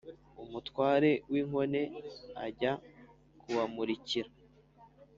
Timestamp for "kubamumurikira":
3.39-4.29